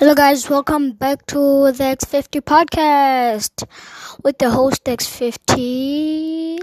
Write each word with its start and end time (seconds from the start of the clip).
Hello, 0.00 0.14
guys. 0.14 0.48
Welcome 0.48 0.92
back 0.92 1.26
to 1.26 1.72
the 1.72 1.84
X50 1.84 2.40
podcast 2.40 3.66
with 4.24 4.38
the 4.38 4.48
host 4.48 4.84
X50. 4.84 6.58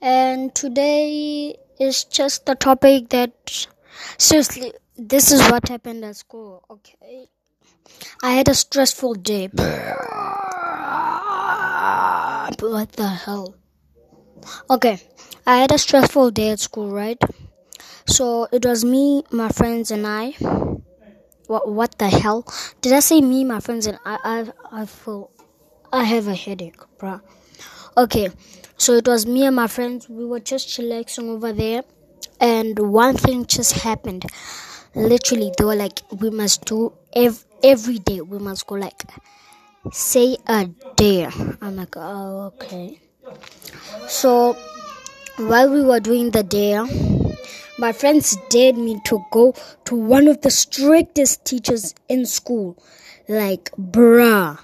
And 0.00 0.54
today 0.54 1.58
is 1.78 2.04
just 2.04 2.46
the 2.46 2.54
topic 2.54 3.10
that 3.10 3.66
seriously, 4.16 4.72
this 4.96 5.32
is 5.32 5.42
what 5.50 5.68
happened 5.68 6.02
at 6.06 6.16
school. 6.16 6.64
Okay, 6.70 7.28
I 8.22 8.32
had 8.32 8.48
a 8.48 8.54
stressful 8.54 9.16
day. 9.16 9.48
What 9.48 9.68
the 12.92 13.20
hell? 13.22 13.54
Okay, 14.70 14.98
I 15.46 15.58
had 15.58 15.72
a 15.72 15.78
stressful 15.78 16.30
day 16.30 16.48
at 16.52 16.60
school, 16.60 16.90
right? 16.90 17.22
So 18.06 18.48
it 18.50 18.64
was 18.64 18.82
me, 18.82 19.24
my 19.30 19.50
friends, 19.50 19.90
and 19.90 20.06
I 20.06 20.32
what 21.46 21.68
what 21.68 21.98
the 21.98 22.08
hell? 22.08 22.44
Did 22.80 22.92
I 22.92 23.00
say 23.00 23.20
me, 23.20 23.44
my 23.44 23.60
friends, 23.60 23.86
and 23.86 23.98
I 24.04 24.18
I 24.24 24.82
I 24.82 24.86
feel 24.86 25.30
I 25.92 26.04
have 26.04 26.28
a 26.28 26.34
headache, 26.34 26.80
bruh. 26.98 27.20
Okay, 27.96 28.30
so 28.76 28.94
it 28.94 29.08
was 29.08 29.26
me 29.26 29.44
and 29.46 29.56
my 29.56 29.66
friends. 29.66 30.08
We 30.08 30.24
were 30.26 30.40
just 30.40 30.68
chillaxing 30.68 31.28
over 31.30 31.52
there, 31.52 31.82
and 32.40 32.78
one 32.78 33.16
thing 33.16 33.46
just 33.46 33.72
happened. 33.88 34.26
Literally, 34.94 35.52
they 35.58 35.64
were 35.64 35.76
like, 35.76 36.02
"We 36.20 36.30
must 36.30 36.64
do 36.66 36.92
ev- 37.14 37.44
every 37.62 37.98
day. 37.98 38.20
We 38.20 38.38
must 38.38 38.66
go 38.66 38.76
like 38.76 39.04
say 39.92 40.36
a 40.46 40.66
dare." 40.96 41.32
I'm 41.62 41.76
like, 41.76 41.96
"Oh, 41.96 42.52
okay." 42.54 43.00
So 44.08 44.56
while 45.38 45.70
we 45.70 45.82
were 45.82 46.00
doing 46.00 46.30
the 46.30 46.42
dare 46.42 46.86
my 47.78 47.92
friends 47.92 48.36
dared 48.48 48.76
me 48.76 49.00
to 49.04 49.24
go 49.30 49.54
to 49.84 49.94
one 49.94 50.28
of 50.28 50.40
the 50.40 50.50
strictest 50.50 51.44
teachers 51.44 51.94
in 52.08 52.24
school. 52.24 52.82
Like, 53.28 53.70
bruh. 53.72 54.58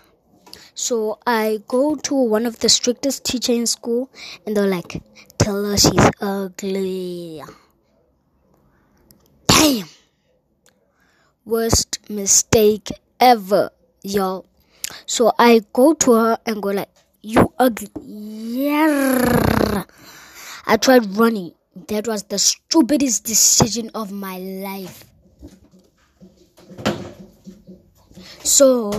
So 0.74 1.18
I 1.26 1.60
go 1.68 1.96
to 1.96 2.14
one 2.14 2.46
of 2.46 2.60
the 2.60 2.68
strictest 2.68 3.24
teachers 3.24 3.56
in 3.56 3.66
school, 3.66 4.10
and 4.46 4.56
they're 4.56 4.66
like, 4.66 5.02
tell 5.38 5.64
her 5.64 5.76
she's 5.76 6.10
ugly. 6.20 7.42
Damn. 9.46 9.88
Worst 11.44 11.98
mistake 12.08 12.90
ever, 13.20 13.70
y'all. 14.02 14.46
So 15.06 15.32
I 15.38 15.60
go 15.72 15.94
to 15.94 16.12
her 16.14 16.38
and 16.46 16.62
go 16.62 16.70
like, 16.70 16.88
you 17.20 17.52
ugly. 17.58 17.88
Yeah. 18.00 19.84
I 20.66 20.76
tried 20.76 21.16
running 21.16 21.52
that 21.74 22.06
was 22.06 22.24
the 22.24 22.38
stupidest 22.38 23.24
decision 23.24 23.90
of 23.94 24.12
my 24.12 24.38
life. 24.38 25.04
So, 28.44 28.90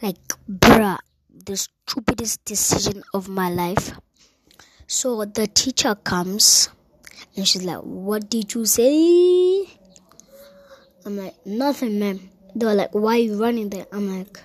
like, 0.00 0.16
bruh, 0.48 0.98
the 1.46 1.56
stupidest 1.56 2.44
decision 2.44 3.02
of 3.14 3.28
my 3.28 3.50
life. 3.50 3.92
So 4.86 5.24
the 5.24 5.46
teacher 5.46 5.94
comes 5.94 6.68
and 7.36 7.48
she's 7.48 7.64
like, 7.64 7.78
What 7.78 8.28
did 8.28 8.54
you 8.54 8.66
say? 8.66 9.66
I'm 11.04 11.16
like, 11.16 11.34
Nothing, 11.46 11.98
ma'am. 11.98 12.30
They 12.54 12.66
were 12.66 12.74
like, 12.74 12.94
Why 12.94 13.14
are 13.14 13.18
you 13.18 13.40
running 13.40 13.70
there? 13.70 13.86
I'm 13.90 14.18
like, 14.18 14.38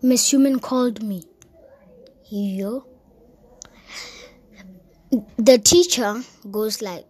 Miss 0.00 0.32
Human 0.32 0.60
called 0.60 1.02
me. 1.02 1.24
Yo 2.30 2.89
the 5.10 5.58
teacher 5.58 6.22
goes 6.50 6.80
like 6.82 7.04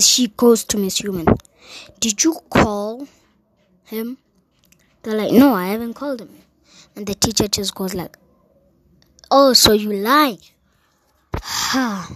she 0.00 0.28
goes 0.36 0.64
to 0.64 0.76
miss 0.78 0.98
human. 0.98 1.26
Did 2.00 2.22
you 2.22 2.36
call 2.50 3.08
him? 3.84 4.18
They're 5.02 5.16
like 5.16 5.32
no 5.32 5.54
i 5.54 5.68
haven't 5.68 5.94
called 5.94 6.20
him. 6.20 6.30
And 6.94 7.06
the 7.06 7.14
teacher 7.14 7.48
just 7.48 7.74
goes 7.74 7.94
like 7.94 8.16
oh 9.30 9.52
so 9.52 9.72
you 9.72 9.92
lie 9.92 10.36
ha 11.42 12.10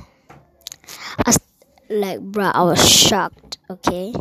like 1.88 2.20
bruh 2.20 2.50
i 2.54 2.62
was 2.62 2.88
shocked 2.88 3.58
okay? 3.70 4.12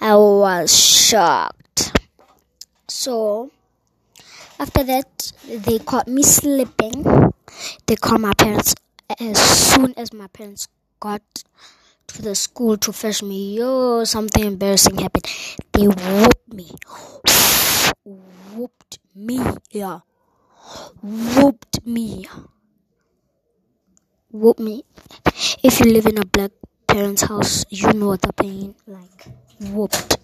I 0.00 0.16
was 0.16 0.74
shocked. 0.74 1.96
So 2.88 3.50
after 4.58 4.82
that 4.84 5.32
they 5.46 5.78
caught 5.78 6.08
me 6.08 6.22
sleeping 6.22 7.32
they 7.86 7.96
called 7.96 8.20
my 8.20 8.32
parents 8.34 8.74
as 9.20 9.38
soon 9.38 9.94
as 9.96 10.12
my 10.12 10.26
parents 10.28 10.68
got 11.00 11.22
to 12.08 12.22
the 12.22 12.34
school 12.34 12.76
to 12.78 12.92
fetch 12.92 13.22
me, 13.22 13.56
yo, 13.56 14.04
something 14.04 14.44
embarrassing 14.44 14.98
happened. 14.98 15.26
They 15.72 15.86
whooped 15.86 16.52
me. 16.52 16.70
whooped 18.54 18.98
me, 19.14 19.40
yeah. 19.70 20.00
Whooped 21.02 21.86
me. 21.86 22.26
Whooped 24.30 24.60
me. 24.60 24.84
If 25.62 25.80
you 25.80 25.92
live 25.92 26.06
in 26.06 26.18
a 26.18 26.24
black 26.24 26.52
parent's 26.86 27.22
house, 27.22 27.64
you 27.70 27.92
know 27.92 28.08
what 28.08 28.22
the 28.22 28.32
pain 28.32 28.74
like. 28.86 29.26
Whooped. 29.60 30.18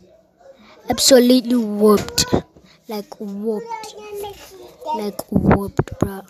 Absolutely 0.89 1.57
whooped. 1.57 2.27
Like 2.89 3.21
whooped. 3.21 3.95
Like 4.97 5.21
whooped, 5.31 5.99
bruh. 6.01 6.27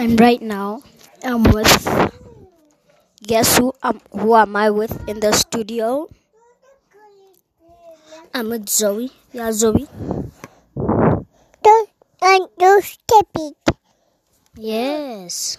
And 0.00 0.18
right 0.18 0.40
now, 0.40 0.82
I'm 1.22 1.42
with. 1.44 1.68
Guess 3.22 3.58
who? 3.58 3.74
Um, 3.82 4.00
who 4.10 4.34
am 4.34 4.56
I 4.56 4.70
with 4.70 4.96
in 5.08 5.20
the 5.20 5.32
studio? 5.32 6.08
I'm 8.32 8.48
with 8.48 8.68
Zoe. 8.68 9.12
Yeah, 9.32 9.52
Zoe. 9.52 9.86
Don't 11.62 12.50
don't 12.58 12.84
skip 12.84 13.28
it. 13.36 13.56
Yes. 14.56 15.58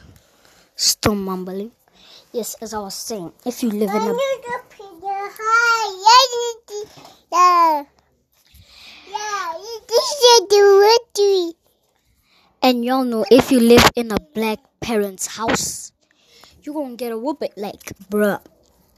Still 0.76 1.16
mumbling. 1.16 1.72
Yes, 2.32 2.56
as 2.62 2.74
I 2.74 2.80
was 2.80 2.96
saying, 2.96 3.34
if 3.46 3.62
you 3.62 3.70
live 3.70 3.92
in 3.94 4.02
a 4.02 4.16
And 12.64 12.86
y'all 12.86 13.04
know 13.04 13.26
if 13.32 13.52
you 13.52 13.60
live 13.60 13.90
in 13.96 14.12
a 14.12 14.20
black 14.20 14.60
parent's 14.80 15.26
house, 15.26 15.94
you 16.62 16.74
gonna 16.74 16.96
get 16.96 17.12
a 17.12 17.18
whooping. 17.18 17.50
Like, 17.58 17.82
bruh, 18.06 18.40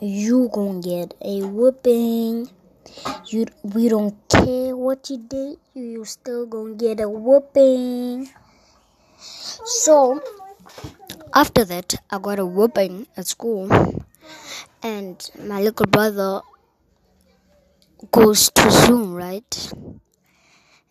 you 0.01 0.49
gonna 0.51 0.81
get 0.81 1.13
a 1.23 1.43
whooping. 1.43 2.51
You, 3.27 3.45
we 3.63 3.87
don't 3.87 4.19
care 4.27 4.75
what 4.75 5.09
you 5.09 5.17
did, 5.17 5.59
you 5.73 6.03
still 6.03 6.45
gonna 6.45 6.75
get 6.75 6.99
a 6.99 7.07
whooping. 7.07 8.29
So, 9.17 10.21
after 11.33 11.63
that, 11.63 11.95
I 12.11 12.19
got 12.19 12.39
a 12.39 12.45
whooping 12.45 13.07
at 13.15 13.27
school, 13.27 13.71
and 14.83 15.31
my 15.39 15.61
little 15.61 15.85
brother 15.85 16.41
goes 18.11 18.51
to 18.51 18.69
Zoom, 18.69 19.13
right? 19.13 19.71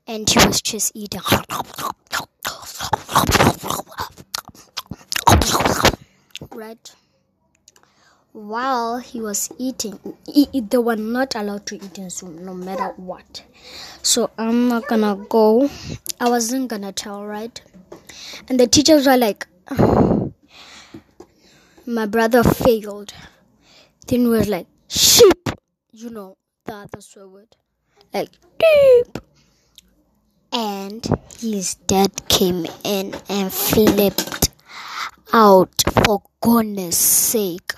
And 0.07 0.29
he 0.29 0.47
was 0.47 0.61
just 0.61 0.93
eating. 0.95 1.21
Right? 6.51 6.95
While 8.33 8.99
he 8.99 9.21
was 9.21 9.51
eating, 9.59 9.99
they 10.53 10.79
were 10.79 10.97
not 10.97 11.35
allowed 11.35 11.67
to 11.67 11.77
eat 11.77 11.99
in 11.99 12.11
Zoom 12.11 12.45
no 12.45 12.55
matter 12.55 12.95
what. 12.97 13.45
So 14.03 14.31
I'm 14.39 14.69
not 14.69 14.89
gonna 14.89 15.17
go. 15.29 15.71
I 16.19 16.29
wasn't 16.31 16.69
gonna 16.69 16.93
tell, 16.93 17.25
right? 17.25 17.61
And 18.49 18.59
the 18.59 18.67
teachers 18.67 19.07
were 19.07 19.17
like, 19.17 19.47
my 21.87 22.07
brother 22.07 22.43
failed. 22.43 23.13
Then 24.07 24.25
we 24.25 24.39
was 24.39 24.49
like, 24.49 24.67
sheep, 24.89 25.49
you 25.93 26.11
know, 26.11 26.37
the 26.65 26.75
other 26.75 27.01
swear 27.01 27.29
word. 27.29 27.57
Like, 28.13 28.31
deep. 28.59 29.19
And 30.53 31.07
his 31.41 31.75
dad 31.75 32.29
came 32.29 32.67
in 32.85 33.15
and 33.29 33.53
flipped 33.53 34.51
out 35.33 35.71
for 36.05 36.23
goodness 36.41 36.99
sake. 36.99 37.73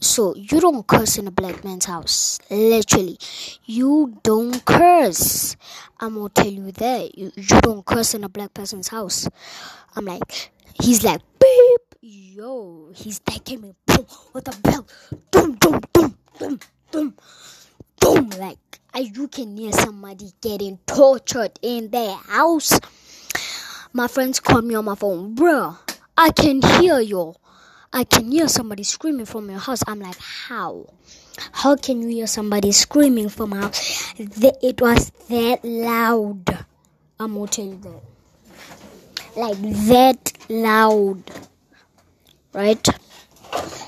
So 0.00 0.34
you 0.34 0.60
don't 0.60 0.86
curse 0.86 1.16
in 1.16 1.26
a 1.26 1.30
black 1.30 1.64
man's 1.64 1.86
house. 1.86 2.38
Literally. 2.50 3.18
You 3.64 4.18
don't 4.22 4.64
curse. 4.64 5.56
I'm 6.00 6.14
gonna 6.14 6.28
tell 6.28 6.46
you 6.46 6.72
that. 6.72 7.16
You, 7.16 7.32
you 7.36 7.60
don't 7.60 7.84
curse 7.84 8.14
in 8.14 8.24
a 8.24 8.28
black 8.28 8.52
person's 8.52 8.88
house. 8.88 9.28
I'm 9.94 10.04
like, 10.04 10.50
he's 10.82 11.02
like, 11.04 11.22
beep. 11.40 11.80
Yo, 12.00 12.92
his 12.94 13.18
dad 13.20 13.44
came 13.44 13.64
in, 13.64 13.74
with 14.32 14.46
a 14.48 14.60
belt. 14.60 14.92
Boom, 15.30 15.52
boom, 15.52 15.80
you 19.14 19.28
can 19.28 19.56
hear 19.56 19.72
somebody 19.72 20.32
getting 20.40 20.78
tortured 20.86 21.58
in 21.62 21.90
their 21.90 22.14
house. 22.16 22.78
My 23.92 24.08
friends 24.08 24.40
call 24.40 24.62
me 24.62 24.74
on 24.74 24.84
my 24.84 24.94
phone, 24.94 25.34
bro. 25.34 25.76
I 26.16 26.30
can 26.30 26.60
hear 26.62 27.00
you. 27.00 27.34
I 27.92 28.04
can 28.04 28.30
hear 28.30 28.48
somebody 28.48 28.82
screaming 28.82 29.26
from 29.26 29.48
your 29.48 29.58
house. 29.58 29.82
I'm 29.86 30.00
like, 30.00 30.18
how? 30.18 30.86
How 31.52 31.76
can 31.76 32.02
you 32.02 32.08
hear 32.08 32.26
somebody 32.26 32.72
screaming 32.72 33.28
from 33.28 33.50
my 33.50 33.60
house? 33.60 34.12
The- 34.14 34.58
It 34.62 34.80
was 34.80 35.10
that 35.28 35.64
loud. 35.64 36.64
I'm 37.20 37.34
gonna 37.34 37.46
tell 37.46 37.64
you 37.64 37.78
that. 37.82 38.02
Like 39.36 39.60
that 39.88 40.32
loud. 40.48 41.22
Right? 42.52 42.86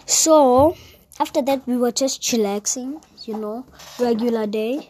So, 0.07 0.77
after 1.19 1.43
that, 1.43 1.67
we 1.67 1.77
were 1.77 1.93
just 1.93 2.23
chillaxing, 2.23 3.03
you 3.29 3.37
know, 3.37 3.67
regular 4.01 4.47
day. 4.47 4.89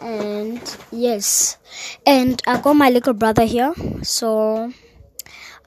And 0.00 0.62
yes, 0.92 1.58
and 2.06 2.40
I 2.46 2.60
got 2.60 2.74
my 2.74 2.90
little 2.90 3.12
brother 3.14 3.44
here, 3.44 3.74
so 4.02 4.72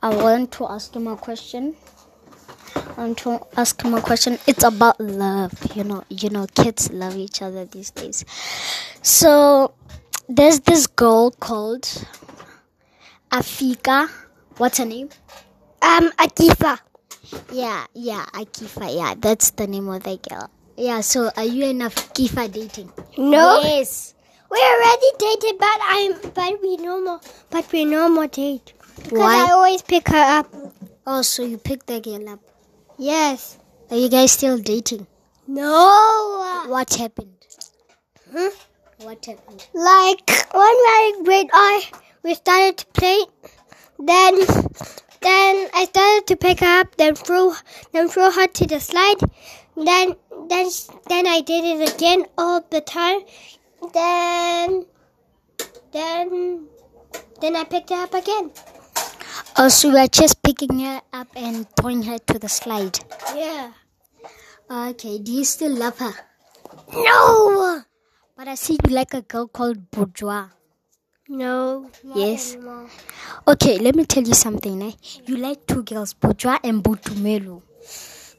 I 0.02 0.16
want 0.16 0.54
to 0.54 0.68
ask 0.68 0.96
him 0.96 1.08
a 1.08 1.18
question. 1.18 1.76
I 2.76 3.02
want 3.02 3.18
to 3.20 3.42
ask 3.58 3.82
him 3.82 3.96
a 3.96 4.02
question. 4.02 4.40
It's 4.48 4.64
about 4.64 5.00
love, 5.02 5.52
you 5.76 5.84
know. 5.84 6.04
You 6.10 6.30
know, 6.30 6.48
kids 6.56 6.92
love 6.92 7.18
each 7.18 7.42
other 7.42 7.66
these 7.66 7.92
days. 7.92 8.24
So 9.02 9.74
there's 10.30 10.62
this 10.62 10.88
girl 10.88 11.32
called 11.32 11.84
Afika. 13.32 14.10
What's 14.58 14.78
her 14.78 14.86
name? 14.86 15.10
Um, 15.82 16.12
Akifa. 16.12 16.80
Yeah, 17.52 17.86
yeah, 17.94 18.26
Akifa. 18.34 18.96
Yeah, 18.96 19.16
that's 19.18 19.52
the 19.52 19.68
name 19.68 19.90
of 19.90 20.04
the 20.04 20.18
girl. 20.18 20.50
Yeah. 20.78 21.02
So 21.02 21.32
are 21.36 21.44
you 21.44 21.66
and 21.66 21.82
Akifa 21.82 22.52
dating? 22.52 22.92
No, 23.18 23.60
Yes. 23.64 24.14
we 24.52 24.60
already 24.60 25.12
dated, 25.20 25.60
but 25.60 25.80
I'm, 25.82 26.14
but 26.34 26.62
we 26.62 26.78
no 26.78 27.02
more, 27.04 27.20
but 27.50 27.72
we 27.72 27.84
no 27.86 28.08
more 28.10 28.28
date. 28.28 28.74
Because 29.04 29.20
I 29.20 29.52
always 29.52 29.82
pick 29.82 30.08
her 30.10 30.40
up. 30.40 30.54
Oh, 31.06 31.22
so 31.22 31.44
you 31.44 31.58
pick 31.58 31.86
the 31.86 32.00
girl 32.00 32.30
up. 32.30 32.40
Yes. 32.98 33.58
Are 33.90 33.98
you 33.98 34.10
guys 34.10 34.32
still 34.34 34.58
dating? 34.58 35.08
No. 35.48 36.64
What 36.68 36.94
happened? 36.96 37.34
Huh? 38.32 38.50
What 39.02 39.26
happened? 39.26 39.66
Like 39.74 40.30
when 40.54 40.78
I 40.98 41.14
grade 41.24 41.50
I 41.54 41.84
we 42.24 42.34
started 42.36 42.78
to 42.78 42.86
play, 42.88 43.20
then 44.00 44.40
then 45.22 45.70
I 45.74 45.86
started 45.86 46.28
to 46.28 46.36
pick 46.36 46.60
her 46.60 46.82
up, 46.82 46.96
then 46.98 47.16
throw 47.16 47.54
then 47.94 48.10
throw 48.10 48.32
her 48.32 48.48
to 48.48 48.66
the 48.66 48.80
slide, 48.80 49.22
then 49.78 50.16
then 50.50 50.70
then 51.08 51.28
I 51.28 51.42
did 51.42 51.64
it 51.64 51.96
again 51.96 52.26
all 52.38 52.62
the 52.70 52.82
time, 52.82 53.22
then 53.94 54.86
then 55.92 56.68
then 57.42 57.56
I 57.56 57.64
picked 57.64 57.90
her 57.90 58.04
up 58.04 58.14
again. 58.14 58.52
Oh, 59.58 59.70
so 59.70 59.90
you 59.90 59.98
are 59.98 60.08
just 60.08 60.42
picking 60.44 60.80
her 60.80 61.02
up 61.14 61.28
and 61.36 61.68
throwing 61.76 62.04
her 62.04 62.18
to 62.20 62.40
the 62.40 62.50
slide. 62.50 63.00
Yeah. 63.36 63.72
Okay, 64.70 65.18
do 65.20 65.32
you 65.32 65.44
still 65.46 65.76
love 65.76 65.98
her? 66.00 66.14
No. 66.94 67.82
But 68.36 68.48
I 68.48 68.56
see 68.56 68.78
you 68.84 68.94
like 68.94 69.14
a 69.14 69.22
girl 69.22 69.48
called 69.48 69.90
Bourgeois. 69.90 70.50
No. 71.28 71.90
Yes. 72.04 72.56
Okay, 73.48 73.80
let 73.80 73.96
me 73.96 74.06
tell 74.06 74.24
you 74.24 74.34
something. 74.34 74.82
Eh? 74.82 74.92
You 75.26 75.38
like 75.38 75.66
two 75.66 75.84
girls, 75.84 76.14
Bourgeois 76.14 76.60
and 76.64 76.84
Butumelu. 76.84 77.62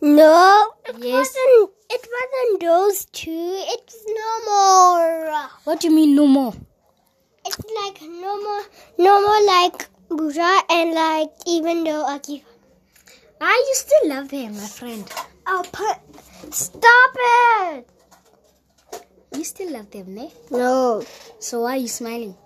No. 0.01 0.73
It 0.87 0.97
Yes. 0.99 1.13
wasn't. 1.13 1.71
It 1.91 2.07
wasn't 2.15 2.61
those 2.63 3.05
two. 3.07 3.55
It's 3.75 3.97
no 4.07 4.31
more. 4.47 5.49
What 5.65 5.81
do 5.81 5.89
you 5.89 5.95
mean 5.95 6.15
no 6.15 6.27
more? 6.27 6.55
It's 7.45 7.59
like 7.83 8.03
no 8.03 8.41
more, 8.43 8.63
no 8.99 9.21
more 9.23 9.43
like 9.47 9.89
Buja 10.11 10.61
and 10.69 10.93
like 10.93 11.31
even 11.47 11.85
though 11.85 12.05
Akifa. 12.05 12.45
Ah, 13.41 13.55
you 13.57 13.75
still 13.75 14.09
love 14.09 14.29
them, 14.29 14.53
my 14.53 14.67
friend. 14.67 15.05
Oh, 15.47 15.65
put, 15.73 15.97
stop 16.53 17.13
it! 17.17 17.89
You 19.35 19.45
still 19.45 19.73
love 19.73 19.91
them, 19.91 20.15
ne? 20.15 20.31
No, 20.51 21.05
So 21.39 21.63
why 21.63 21.75
are 21.75 21.77
you 21.81 21.89
smiling? 21.89 22.37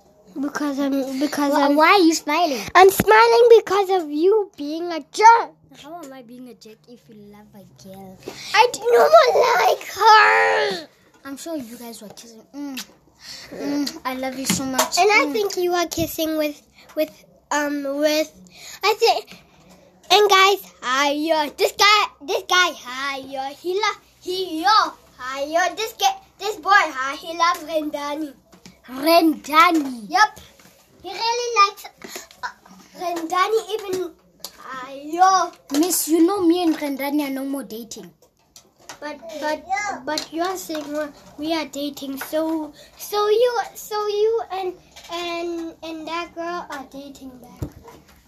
Because 0.40 0.78
I'm 0.78 1.18
because 1.18 1.52
Why, 1.52 1.66
I'm 1.66 1.76
why 1.76 1.88
are 1.88 2.00
you 2.00 2.14
smiling? 2.14 2.60
I'm 2.74 2.90
smiling 2.90 3.48
because 3.58 3.90
of 4.02 4.10
you 4.10 4.50
being 4.56 4.90
a 4.92 5.00
jerk. 5.12 5.50
How 5.82 6.02
am 6.02 6.12
I 6.12 6.22
being 6.22 6.48
a 6.48 6.54
jerk 6.54 6.78
if 6.88 7.08
you 7.08 7.14
love 7.16 7.46
a 7.54 7.64
girl? 7.82 8.18
I 8.54 8.68
do 8.72 8.80
not 8.92 9.10
like 9.60 9.84
her, 9.88 10.88
I'm 11.24 11.36
sure 11.36 11.56
you 11.56 11.76
guys 11.76 12.02
were 12.02 12.08
kissing. 12.08 12.42
Mm. 12.54 12.84
Mm, 13.52 14.00
I 14.04 14.14
love 14.14 14.38
you 14.38 14.46
so 14.46 14.64
much. 14.64 14.98
and 14.98 15.10
I 15.10 15.26
Mm. 15.28 15.32
think 15.32 15.56
you 15.56 15.72
are 15.74 15.86
kissing 15.86 16.36
with 16.38 16.60
with 16.96 17.24
um 17.50 17.84
with 17.98 18.32
I 18.82 18.94
think. 18.98 19.38
And 20.10 20.28
guys, 20.28 20.60
hiya, 20.82 21.52
this 21.56 21.72
guy, 21.72 22.04
this 22.20 22.42
guy, 22.46 22.72
hiya, 22.72 23.44
he 23.56 23.74
love, 23.80 23.96
he 24.20 24.60
yo, 24.62 24.92
hiya, 25.18 25.74
this 25.74 25.94
guy, 25.94 26.14
this 26.38 26.56
boy, 26.56 26.68
hi, 26.70 27.16
he 27.16 27.32
loves 27.38 27.60
Rendani. 27.64 28.34
Rendani. 28.88 30.06
Yep. 30.08 30.40
He 31.02 31.10
really 31.10 31.50
likes 31.60 31.86
uh, 32.42 32.48
Rendani 32.98 33.60
even 33.74 34.12
Ayo. 34.82 35.54
Miss, 35.78 36.08
you 36.08 36.26
know 36.26 36.40
me 36.42 36.62
and 36.64 36.76
Rendani 36.76 37.26
are 37.28 37.30
no 37.30 37.44
more 37.44 37.62
dating. 37.62 38.10
But 39.00 39.18
but 39.40 39.64
but 40.04 40.32
you're 40.32 40.56
saying 40.56 40.86
we're- 40.92 41.68
dating 41.72 42.18
so 42.18 42.72
so 42.96 43.28
you 43.28 43.60
so 43.74 44.06
you 44.06 44.42
and 44.52 44.74
and 45.12 45.74
and 45.82 46.06
that 46.06 46.34
girl 46.34 46.66
are 46.70 46.86
dating 46.90 47.30
back. 47.38 47.70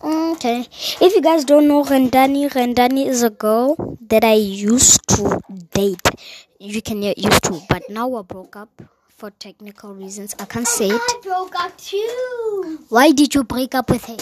Okay. 0.03 0.67
If 1.01 1.15
you 1.15 1.23
guys 1.23 1.45
don't 1.45 1.69
know 1.69 1.83
Rendani, 1.85 2.51
Rendani 2.51 3.07
is 3.07 3.23
a 3.23 3.31
girl 3.31 3.97
that 4.09 4.25
I 4.25 4.35
used 4.35 5.07
to 5.17 5.41
date. 5.73 6.09
You 6.59 6.83
can 6.83 7.03
hear 7.03 7.15
used 7.17 7.45
to, 7.45 7.61
but 7.69 7.89
now 7.89 8.09
we're 8.09 8.23
broke 8.23 8.57
up 8.57 8.71
for 9.25 9.31
technical 9.41 9.95
reasons. 9.95 10.35
I 10.39 10.45
can't 10.45 10.69
say 10.69 10.89
it. 10.89 11.01
I 11.01 11.21
broke 11.23 11.55
up 11.59 11.75
too. 11.79 12.79
Why 12.91 13.11
did 13.11 13.35
you 13.35 13.43
break 13.43 13.75
up 13.75 13.89
with 13.89 14.05
her? 14.05 14.19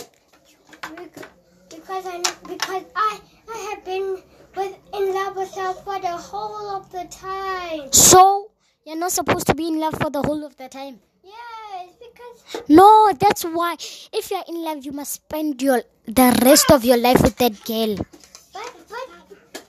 Bec- 0.95 1.27
Because 1.71 2.07
I 2.07 2.19
because 2.47 2.85
I 2.95 3.21
I 3.53 3.57
have 3.71 3.85
been 3.85 4.23
with 4.57 4.77
in 4.95 5.13
love 5.13 5.35
with 5.35 5.53
her 5.57 5.73
for 5.87 5.99
the 5.99 6.15
whole 6.27 6.69
of 6.77 6.93
the 6.93 7.03
time. 7.11 7.91
So, 7.91 8.53
you're 8.87 9.01
not 9.01 9.11
supposed 9.11 9.49
to 9.49 9.57
be 9.57 9.67
in 9.67 9.81
love 9.81 9.99
for 9.99 10.09
the 10.09 10.23
whole 10.23 10.45
of 10.45 10.57
the 10.57 10.69
time. 10.69 11.01
Yes, 11.25 11.99
because 12.05 12.63
No, 12.69 13.13
that's 13.19 13.43
why. 13.43 13.75
If 14.13 14.31
you're 14.31 14.47
in 14.47 14.63
love, 14.63 14.85
you 14.85 14.93
must 14.93 15.15
spend 15.15 15.61
your 15.61 15.83
the 16.07 16.29
rest 16.45 16.71
of 16.71 16.85
your 16.85 17.01
life 17.09 17.21
with 17.23 17.37
that 17.43 17.59
girl. 17.65 17.97
But 18.55 18.71
but 18.95 19.09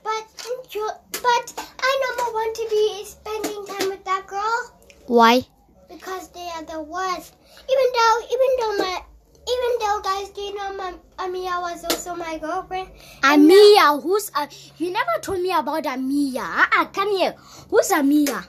but 0.04 0.74
you 0.78 0.88
but 1.26 1.66
I 1.90 1.92
never 2.06 2.30
want 2.38 2.56
to 2.62 2.66
be 2.76 3.04
spending 3.16 3.66
time 3.74 3.88
with 3.96 4.04
that 4.04 4.28
girl 4.28 4.70
Why? 5.06 5.46
because 5.94 6.28
they 6.30 6.48
are 6.54 6.64
the 6.64 6.82
worst. 6.82 7.34
Even 7.70 7.88
though 7.94 8.16
even 8.26 8.50
though 8.60 8.76
my 8.78 9.02
even 9.46 9.70
though 9.80 10.00
guys 10.02 10.28
do 10.30 10.40
you 10.40 10.54
know 10.54 10.72
my 10.74 10.92
Amia 11.18 11.60
was 11.60 11.84
also 11.84 12.14
my 12.14 12.38
girlfriend. 12.38 12.88
Amia, 13.22 14.02
who's 14.02 14.30
uh, 14.34 14.46
you 14.78 14.90
never 14.90 15.14
told 15.22 15.40
me 15.40 15.52
about 15.52 15.84
Amia. 15.84 16.42
Uh-uh, 16.42 16.66
ah, 16.72 16.90
come 16.92 17.16
here. 17.16 17.34
Who's 17.70 17.90
Amia? 17.90 18.44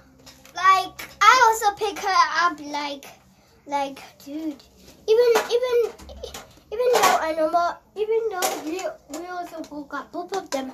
Like 0.55 0.97
I 1.21 1.33
also 1.47 1.75
pick 1.77 1.99
her 1.99 2.19
up 2.43 2.59
like 2.59 3.05
like 3.67 3.99
dude. 4.23 4.61
Even 5.07 5.29
even 5.55 5.75
even 6.73 6.87
though 6.93 7.17
I 7.21 7.33
know 7.37 7.49
more 7.51 7.77
even 7.95 8.21
though 8.31 8.49
we 8.65 8.81
we 9.19 9.25
also 9.27 9.61
broke 9.63 9.93
up 9.93 10.11
both 10.11 10.35
of 10.35 10.49
them. 10.49 10.71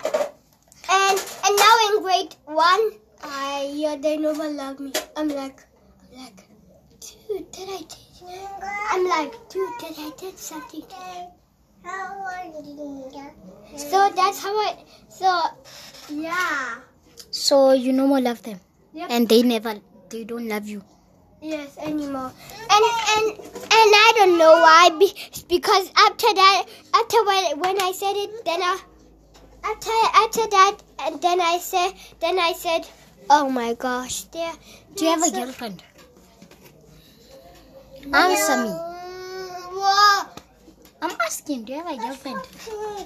And 0.90 1.18
and 1.46 1.56
now 1.58 1.76
in 1.90 2.02
grade 2.02 2.36
one 2.46 2.92
I 3.24 3.72
yeah 3.74 3.96
they 3.98 4.18
never 4.18 4.48
love 4.50 4.80
me. 4.80 4.94
I'm 5.18 5.28
like 5.30 5.66
like 6.12 6.44
dude 7.00 7.52
did 7.52 7.70
I 7.70 7.80
did 7.80 8.40
I'm 8.92 9.08
like 9.08 9.32
dude 9.50 9.70
did 9.80 9.96
I 9.98 10.12
did 10.18 10.38
something? 10.38 10.84
So 13.78 14.10
that's 14.16 14.40
how 14.44 14.54
I 14.56 14.78
so 15.10 15.42
yeah. 16.10 16.76
So 17.32 17.72
you 17.72 17.94
no 17.94 18.08
more 18.08 18.20
love 18.22 18.42
them, 18.44 18.60
Yep. 18.94 19.08
and 19.10 19.30
they 19.30 19.42
never, 19.42 19.76
they 20.10 20.24
don't 20.26 20.48
love 20.48 20.68
you. 20.68 20.84
Yes, 21.42 21.78
anymore. 21.78 22.32
And 22.70 22.84
and 23.16 23.40
and 23.40 23.90
I 24.00 24.14
don't 24.18 24.38
know 24.38 24.52
why. 24.52 24.90
Be, 25.00 25.12
because 25.48 25.90
after 25.96 26.34
that, 26.34 26.66
after 26.94 27.24
when 27.26 27.60
when 27.60 27.82
I 27.82 27.92
said 27.94 28.16
it, 28.16 28.46
then 28.46 28.62
I 28.62 28.78
after 29.64 29.92
after 30.14 30.48
that, 30.50 30.78
and 31.00 31.22
then 31.22 31.42
I 31.42 31.58
said 31.58 31.94
then 32.20 32.38
I 32.38 32.54
said, 32.54 32.86
oh 33.30 33.50
my 33.50 33.74
gosh, 33.74 34.24
there. 34.26 34.54
Do 34.96 35.06
you 35.06 35.12
have 35.12 35.24
a 35.24 35.32
girlfriend? 35.32 35.82
Answer 38.14 38.58
me. 38.64 38.72
I'm 41.02 41.16
asking. 41.26 41.66
Do 41.66 41.74
you 41.74 41.84
have 41.84 41.92
a 41.92 41.98
girlfriend? 41.98 42.42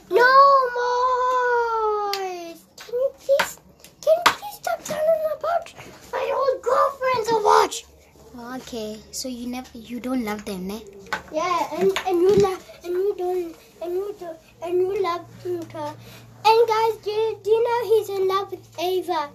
No 0.10 0.32
more. 0.76 2.12
Can 2.14 2.94
you 2.94 3.12
please? 3.20 3.60
Can 4.02 4.14
you 4.16 4.24
please 4.26 4.56
stop 4.56 4.84
telling 4.84 5.24
about 5.38 5.74
my 6.12 6.32
old 6.36 6.62
girlfriends 6.62 7.30
or 7.32 7.44
what? 7.44 7.84
Okay. 8.62 9.00
So 9.12 9.28
you 9.30 9.48
never, 9.48 9.70
you 9.78 10.00
don't 10.00 10.26
love 10.26 10.44
them, 10.46 10.68
ne? 10.68 10.84
Yeah, 11.32 11.80
and 11.80 11.92
and 12.08 12.22
you 12.22 12.36
love 12.36 12.70
and 12.84 12.94
you 12.94 13.16
don't 13.18 13.56
and 13.82 13.94
you 13.94 14.16
do 14.20 14.30
and 14.62 14.74
you 14.76 15.02
love 15.02 15.26
her. 15.44 15.94
And 16.48 16.68
guys, 16.68 16.96
do 17.04 17.10
you, 17.10 17.40
do 17.44 17.50
you 17.50 17.64
know 17.64 17.80
he's 17.90 18.10
in 18.10 18.28
love 18.28 18.52
with 18.52 18.80
Ava? 18.80 19.30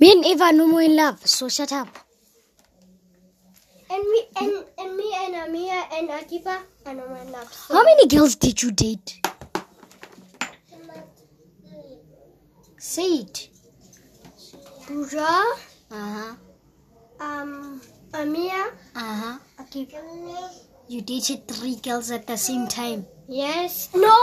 Me 0.00 0.12
and 0.12 0.40
are 0.40 0.52
no 0.52 0.66
more 0.66 0.82
in 0.82 0.96
love, 0.96 1.26
so 1.26 1.48
shut 1.48 1.72
up. 1.72 1.88
And 3.92 4.02
me 4.10 4.20
and, 4.40 4.64
and 4.78 4.96
me 4.96 5.12
and 5.22 5.34
Amia 5.34 5.84
and 5.92 6.10
Akiba 6.10 6.62
no 6.86 6.92
love. 7.30 7.52
So- 7.52 7.74
How 7.74 7.84
many 7.84 8.06
girls 8.08 8.36
did 8.36 8.62
you 8.62 8.70
date? 8.72 9.20
Say 12.78 13.02
it. 13.24 13.48
Pooja, 14.86 15.20
Uh 15.22 15.54
huh. 15.90 16.34
um, 17.20 17.80
Amia, 18.12 18.72
Uh 18.96 19.14
huh. 19.22 19.38
Akiba. 19.58 20.00
You 20.88 21.00
dated 21.02 21.46
three 21.48 21.76
girls 21.76 22.10
at 22.10 22.26
the 22.26 22.36
same 22.36 22.66
time. 22.68 23.06
Yes. 23.28 23.88
No. 23.94 24.16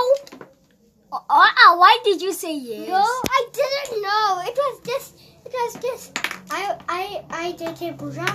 Oh, 1.11 1.23
oh, 1.29 1.75
why 1.79 1.97
did 2.03 2.21
you 2.21 2.33
say 2.33 2.53
yes? 2.55 2.87
No, 2.89 3.01
I 3.37 3.47
didn't 3.53 4.01
know. 4.01 4.41
It 4.45 4.57
was 4.57 4.81
just. 4.85 5.19
It 5.45 5.53
was 5.53 5.73
just. 5.81 6.28
I 6.51 6.75
I 6.89 7.23
I 7.29 7.51
dated 7.53 7.97
Pooja. 7.97 8.25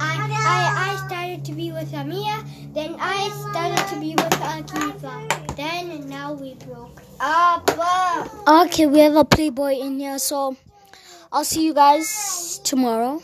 I, 0.00 0.14
I 0.18 0.92
I 0.92 1.06
started 1.06 1.44
to 1.44 1.52
be 1.52 1.70
with 1.72 1.92
Amia. 1.92 2.42
Then 2.74 2.96
I 2.98 3.28
started 3.50 3.84
to 3.94 4.00
be 4.00 4.14
with 4.14 4.36
Akiva. 4.40 5.56
Then 5.56 6.08
now 6.08 6.32
we 6.32 6.54
broke 6.54 7.02
up. 7.20 7.68
Okay, 8.48 8.86
we 8.86 9.00
have 9.00 9.16
a 9.16 9.24
playboy 9.24 9.74
in 9.78 9.98
here, 10.00 10.18
so 10.18 10.56
I'll 11.30 11.44
see 11.44 11.64
you 11.64 11.74
guys 11.74 12.60
tomorrow 12.64 13.22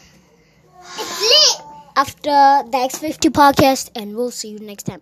It's 0.97 1.21
lit. 1.21 1.66
after 1.97 2.30
the 2.71 2.78
X50 2.78 3.30
podcast, 3.30 3.90
and 3.97 4.14
we'll 4.14 4.30
see 4.30 4.50
you 4.50 4.59
next 4.61 4.85
time. 4.85 5.00